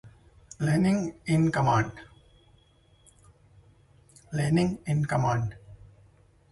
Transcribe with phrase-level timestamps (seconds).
[0.59, 1.91] Laning in command.